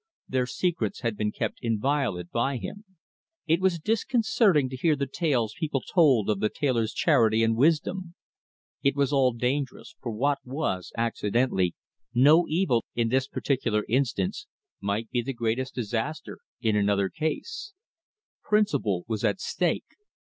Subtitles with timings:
[0.27, 2.85] Their secrets had been kept inviolate by him.
[3.45, 8.15] It was disconcerting to hear the tales people told of the tailor's charity and wisdom.
[8.81, 11.75] It was all dangerous, for what was, accidentally,
[12.15, 14.47] no evil in this particular instance,
[14.79, 17.73] might be the greatest disaster in another case.
[18.41, 19.85] Principle was at stake.